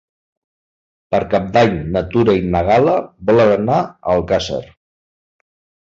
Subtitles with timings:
[1.15, 2.97] Per Cap d'Any na Tura i na Gal·la
[3.31, 4.63] volen anar a Alcàsser.